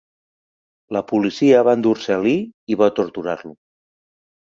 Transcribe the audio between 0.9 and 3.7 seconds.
La policia va endur-se Lee i va torturar-lo.